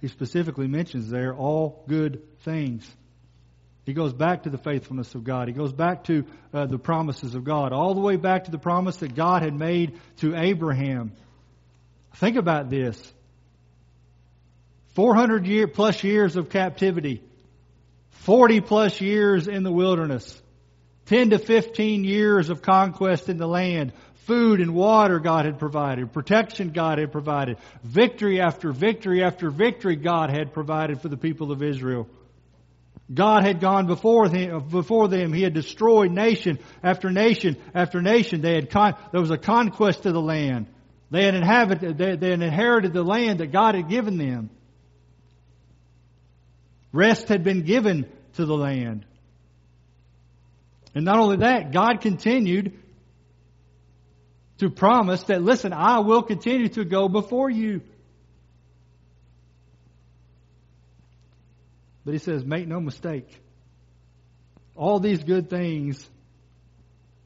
[0.00, 2.88] He specifically mentions there all good things.
[3.84, 5.46] He goes back to the faithfulness of God.
[5.46, 8.58] He goes back to uh, the promises of God, all the way back to the
[8.58, 11.12] promise that God had made to Abraham.
[12.16, 13.00] Think about this
[14.94, 17.22] 400 year, plus years of captivity,
[18.10, 20.40] 40 plus years in the wilderness,
[21.06, 23.92] 10 to 15 years of conquest in the land,
[24.26, 26.12] Food and water God had provided.
[26.12, 27.58] Protection God had provided.
[27.84, 32.08] Victory after victory after victory God had provided for the people of Israel.
[33.12, 35.32] God had gone before them, before them.
[35.32, 38.40] He had destroyed nation after nation after nation.
[38.40, 40.66] They had con- there was a conquest of the land.
[41.12, 44.50] They had inhabited, they, they had inherited the land that God had given them.
[46.90, 49.06] Rest had been given to the land.
[50.96, 52.76] And not only that, God continued
[54.58, 57.82] to promise that, listen, I will continue to go before you.
[62.04, 63.28] But he says, make no mistake.
[64.74, 66.08] All these good things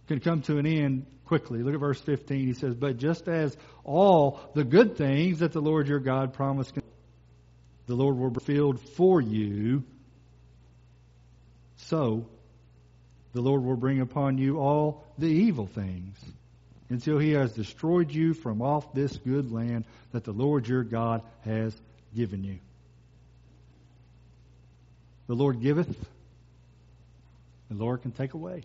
[0.09, 1.63] can come to an end quickly.
[1.63, 2.47] Look at verse 15.
[2.47, 6.75] He says, But just as all the good things that the Lord your God promised,
[7.87, 9.85] the Lord will be for you,
[11.77, 12.27] so
[13.33, 16.17] the Lord will bring upon you all the evil things
[16.91, 21.23] until he has destroyed you from off this good land that the Lord your God
[21.45, 21.75] has
[22.15, 22.59] given you.
[25.29, 25.89] The Lord giveth,
[27.71, 28.65] the Lord can take away.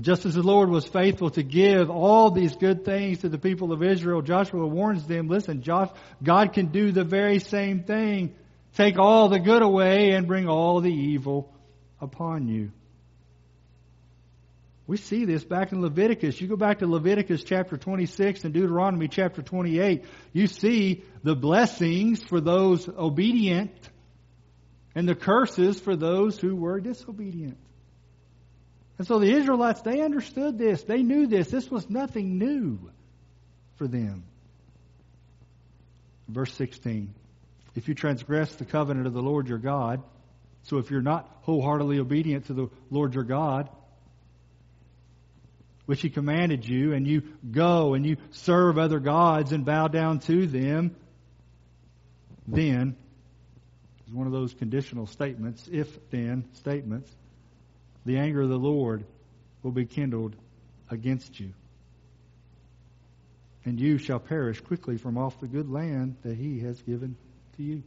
[0.00, 3.72] just as the Lord was faithful to give all these good things to the people
[3.72, 5.90] of Israel, Joshua warns them, listen, Josh,
[6.22, 8.34] God can do the very same thing.
[8.74, 11.52] Take all the good away and bring all the evil
[12.00, 12.72] upon you.
[14.90, 16.40] We see this back in Leviticus.
[16.40, 22.24] You go back to Leviticus chapter 26 and Deuteronomy chapter 28, you see the blessings
[22.24, 23.70] for those obedient
[24.96, 27.56] and the curses for those who were disobedient.
[28.98, 30.82] And so the Israelites, they understood this.
[30.82, 31.48] They knew this.
[31.48, 32.90] This was nothing new
[33.76, 34.24] for them.
[36.26, 37.14] Verse 16
[37.76, 40.02] If you transgress the covenant of the Lord your God,
[40.64, 43.68] so if you're not wholeheartedly obedient to the Lord your God,
[45.90, 50.20] which he commanded you, and you go and you serve other gods and bow down
[50.20, 50.94] to them,
[52.46, 52.94] then,
[54.06, 57.10] is one of those conditional statements, if then statements,
[58.06, 59.04] the anger of the Lord
[59.64, 60.36] will be kindled
[60.92, 61.52] against you.
[63.64, 67.16] And you shall perish quickly from off the good land that he has given
[67.56, 67.82] to you.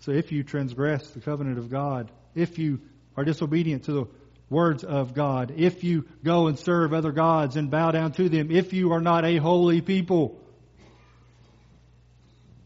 [0.00, 2.82] So if you transgress the covenant of God, if you
[3.16, 4.04] are disobedient to the
[4.50, 8.50] words of God, if you go and serve other gods and bow down to them,
[8.50, 10.40] if you are not a holy people,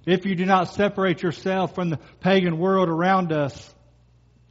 [0.06, 3.74] if you do not separate yourself from the pagan world around us,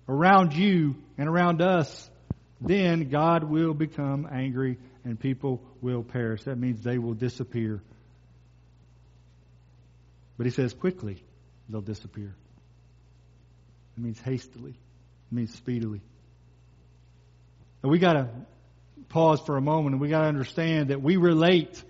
[0.08, 2.10] around you and around us,
[2.62, 6.44] then God will become angry and people will perish.
[6.44, 7.82] That means they will disappear.
[10.38, 11.24] But he says quickly
[11.70, 12.36] they'll disappear.
[13.98, 14.76] It means hastily.
[15.30, 16.02] Means speedily.
[17.84, 18.30] And we got to
[19.10, 21.84] pause for a moment and we got to understand that we relate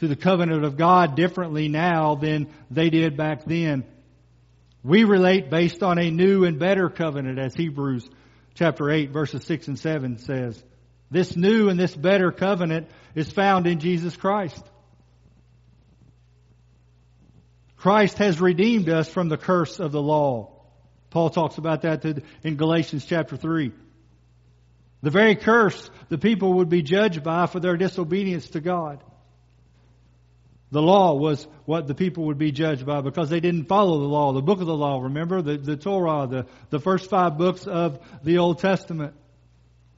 [0.00, 3.84] to the covenant of God differently now than they did back then.
[4.82, 8.08] We relate based on a new and better covenant as Hebrews
[8.54, 10.62] chapter 8 verses 6 and 7 says.
[11.10, 14.62] This new and this better covenant is found in Jesus Christ.
[17.76, 20.55] Christ has redeemed us from the curse of the law.
[21.16, 22.04] Paul talks about that
[22.44, 23.72] in Galatians chapter 3.
[25.00, 29.02] The very curse the people would be judged by for their disobedience to God.
[30.72, 34.06] The law was what the people would be judged by because they didn't follow the
[34.06, 35.40] law, the book of the law, remember?
[35.40, 39.14] The, the Torah, the, the first five books of the Old Testament.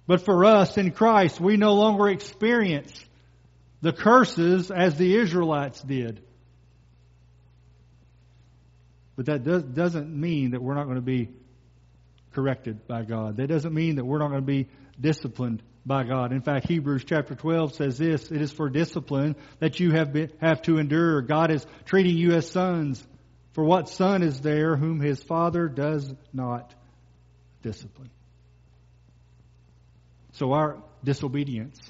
[0.06, 2.96] But for us in Christ, we no longer experience
[3.82, 6.22] the curses as the Israelites did.
[9.18, 11.28] But that does, doesn't mean that we're not going to be
[12.34, 13.38] corrected by God.
[13.38, 14.68] That doesn't mean that we're not going to be
[15.00, 16.30] disciplined by God.
[16.30, 20.30] In fact, Hebrews chapter 12 says this, it is for discipline that you have, been,
[20.40, 21.20] have to endure.
[21.22, 23.04] God is treating you as sons.
[23.54, 26.72] For what son is there whom his father does not
[27.62, 28.10] discipline?
[30.34, 31.80] So our disobedience,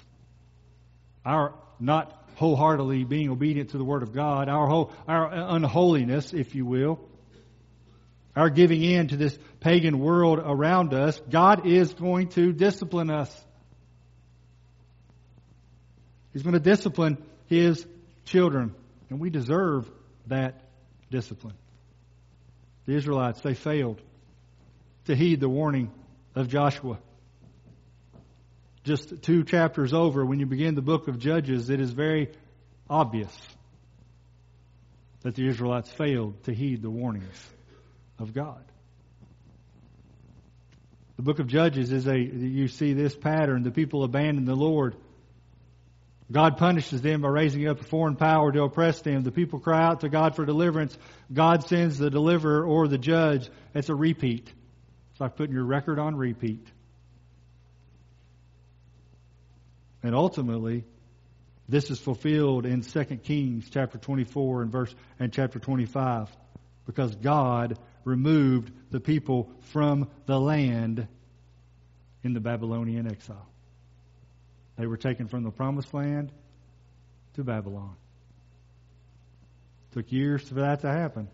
[1.27, 6.55] our not wholeheartedly being obedient to the Word of God, our, whole, our unholiness, if
[6.55, 7.01] you will,
[8.39, 13.45] our giving in to this pagan world around us, God is going to discipline us.
[16.33, 17.85] He's going to discipline His
[18.27, 18.77] children,
[19.11, 19.91] and we deserve
[20.29, 20.61] that
[21.11, 21.57] discipline.
[22.87, 24.01] The Israelites, they failed
[25.07, 25.91] to heed the warning
[26.37, 26.99] of Joshua.
[28.85, 32.31] Just two chapters over, when you begin the book of Judges, it is very
[32.89, 33.37] obvious
[35.23, 37.58] that the Israelites failed to heed the warnings
[38.19, 38.65] of God.
[41.17, 43.65] The book of Judges is a, you see this pattern.
[43.65, 44.95] The people abandon the Lord.
[46.31, 49.23] God punishes them by raising up a foreign power to oppress them.
[49.23, 50.97] The people cry out to God for deliverance.
[51.33, 53.49] God sends the deliverer or the judge.
[53.75, 54.53] It's a repeat.
[55.11, 56.67] It's like putting your record on repeat.
[60.03, 60.85] And ultimately,
[61.69, 66.29] this is fulfilled in 2 Kings chapter 24 and verse and chapter 25
[66.87, 67.79] because God
[68.09, 71.07] removed the people from the land
[72.25, 73.47] in the Babylonian exile.
[74.77, 76.33] They were taken from the promised land
[77.35, 77.95] to Babylon.
[79.93, 81.29] Took years for that to happen,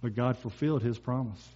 [0.00, 1.46] but God fulfilled his promise.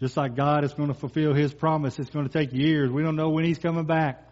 [0.00, 2.90] Just like God is going to fulfill his promise, it's going to take years.
[2.90, 4.22] We don't know when he's coming back.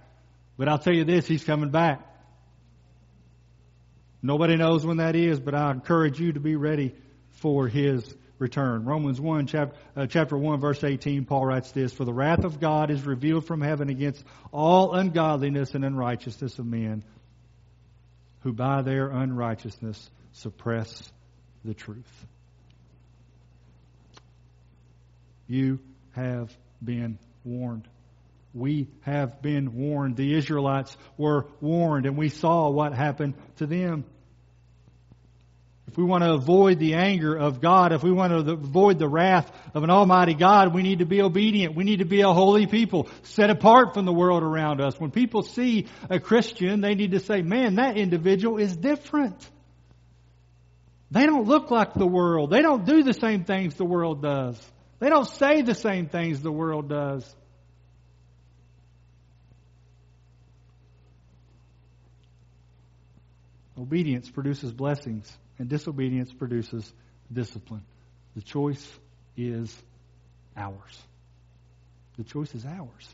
[0.58, 2.06] But I'll tell you this, he's coming back.
[4.22, 6.94] Nobody knows when that is, but I encourage you to be ready
[7.40, 8.84] for his return.
[8.84, 12.60] Romans 1, chapter, uh, chapter 1, verse 18, Paul writes this, For the wrath of
[12.60, 17.04] God is revealed from heaven against all ungodliness and unrighteousness of men,
[18.40, 21.10] who by their unrighteousness suppress
[21.64, 22.26] the truth.
[25.46, 25.78] You
[26.12, 27.88] have been warned.
[28.54, 30.16] We have been warned.
[30.16, 34.04] The Israelites were warned, and we saw what happened to them.
[35.88, 39.08] If we want to avoid the anger of God, if we want to avoid the
[39.08, 41.74] wrath of an almighty God, we need to be obedient.
[41.74, 44.98] We need to be a holy people, set apart from the world around us.
[44.98, 49.36] When people see a Christian, they need to say, man, that individual is different.
[51.10, 52.50] They don't look like the world.
[52.50, 54.58] They don't do the same things the world does.
[54.98, 57.36] They don't say the same things the world does.
[63.82, 66.90] Obedience produces blessings and disobedience produces
[67.32, 67.82] discipline.
[68.36, 68.88] The choice
[69.36, 69.76] is
[70.56, 71.02] ours.
[72.16, 73.08] The choice is ours.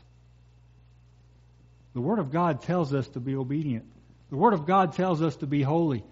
[1.95, 3.85] The Word of God tells us to be obedient.
[4.29, 6.03] The Word of God tells us to be holy.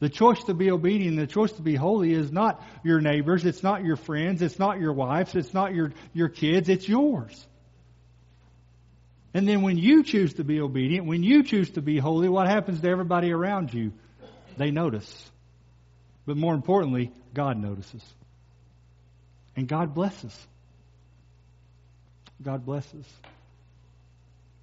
[0.00, 3.62] The choice to be obedient, the choice to be holy is not your neighbors, it's
[3.62, 7.46] not your friends, it's not your wives, it's not your, your kids, it's yours.
[9.34, 12.48] And then when you choose to be obedient, when you choose to be holy, what
[12.48, 13.92] happens to everybody around you?
[14.56, 15.30] They notice.
[16.26, 18.02] But more importantly, God notices.
[19.54, 20.36] And God blesses.
[22.42, 23.06] God blesses.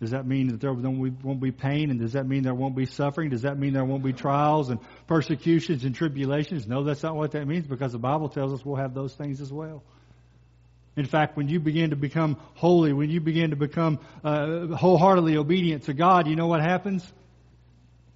[0.01, 1.89] Does that mean that there won't be pain?
[1.89, 3.30] And does that mean there won't be suffering?
[3.30, 6.68] Does that mean there won't be trials and persecutions and tribulations?
[6.68, 9.39] No, that's not what that means because the Bible tells us we'll have those things
[9.39, 9.84] as well.
[10.98, 15.36] In fact, when you begin to become holy, when you begin to become uh, wholeheartedly
[15.36, 17.06] obedient to God, you know what happens?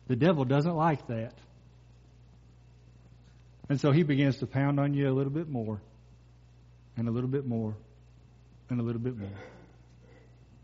[0.07, 1.33] The devil doesn't like that.
[3.67, 5.81] And so he begins to pound on you a little bit more
[6.97, 7.75] and a little bit more
[8.69, 9.29] and a little bit more.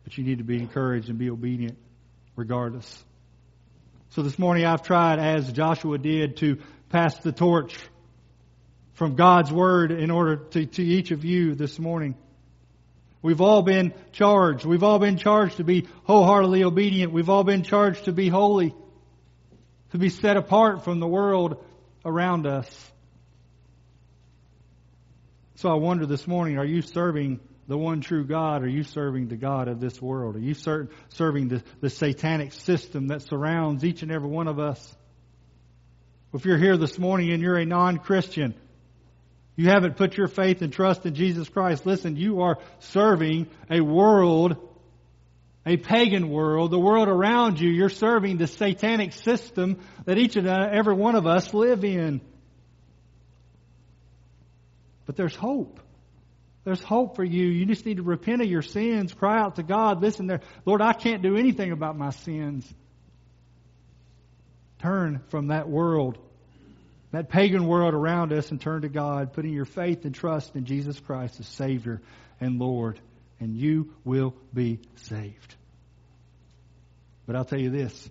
[0.03, 1.77] But you need to be encouraged and be obedient
[2.35, 3.03] regardless.
[4.09, 6.59] So this morning I've tried, as Joshua did, to
[6.89, 7.77] pass the torch
[8.95, 12.15] from God's Word in order to, to each of you this morning.
[13.21, 14.65] We've all been charged.
[14.65, 17.11] We've all been charged to be wholeheartedly obedient.
[17.11, 18.73] We've all been charged to be holy,
[19.91, 21.63] to be set apart from the world
[22.03, 22.91] around us.
[25.55, 28.61] So I wonder this morning, are you serving the one true God?
[28.63, 30.35] Are you serving the God of this world?
[30.35, 34.59] Are you ser- serving the, the satanic system that surrounds each and every one of
[34.59, 34.95] us?
[36.33, 38.53] If you're here this morning and you're a non-Christian,
[39.55, 41.85] you haven't put your faith and trust in Jesus Christ.
[41.85, 44.57] Listen, you are serving a world,
[45.65, 47.69] a pagan world, the world around you.
[47.69, 52.19] You're serving the satanic system that each and uh, every one of us live in.
[55.05, 55.79] But there's hope.
[56.65, 57.45] There's hope for you.
[57.45, 60.01] You just need to repent of your sins, cry out to God.
[60.01, 62.67] Listen there, Lord, I can't do anything about my sins.
[64.79, 66.17] Turn from that world
[67.15, 70.65] that pagan world around us and turn to God, putting your faith and trust in
[70.65, 72.01] Jesus Christ as Savior
[72.41, 72.99] and Lord,
[73.39, 75.55] and you will be saved.
[77.25, 78.09] But I'll tell you this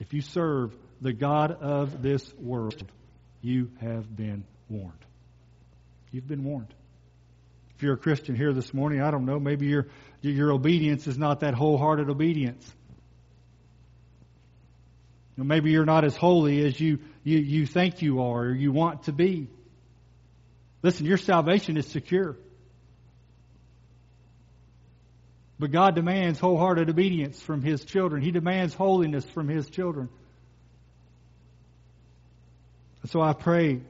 [0.00, 2.82] if you serve the God of this world,
[3.40, 4.92] you have been warned.
[6.10, 6.74] You've been warned.
[7.76, 9.86] If you're a Christian here this morning, I don't know, maybe your,
[10.22, 12.68] your obedience is not that wholehearted obedience.
[15.36, 19.04] Maybe you're not as holy as you, you, you think you are or you want
[19.04, 19.48] to be.
[20.82, 22.36] Listen, your salvation is secure.
[25.58, 28.22] But God demands wholehearted obedience from His children.
[28.22, 30.10] He demands holiness from His children.
[33.06, 33.80] So I pray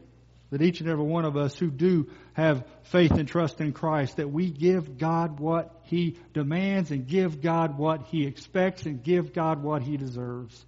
[0.50, 4.18] that each and every one of us who do have faith and trust in Christ,
[4.18, 9.32] that we give God what He demands and give God what He expects and give
[9.32, 10.64] God what He deserves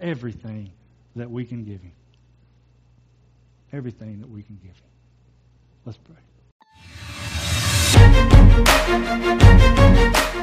[0.00, 0.72] everything
[1.16, 1.92] that we can give Him.
[3.72, 4.90] Everything that we can give Him.
[5.84, 6.16] Let's pray.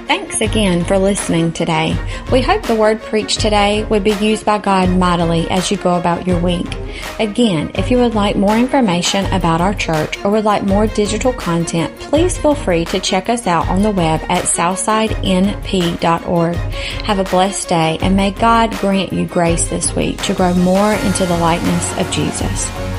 [0.08, 1.96] Thanks again for listening today.
[2.32, 5.98] We hope the word preached today would be used by God mightily as you go
[5.98, 6.68] about your week.
[7.20, 11.34] Again, if you would like more information about our church or would like more digital
[11.34, 16.56] content, please feel free to check us out on the web at southsidenp.org.
[16.56, 20.94] Have a blessed day and may God grant you grace this week to grow more
[20.94, 22.91] into the likeness of Jesus.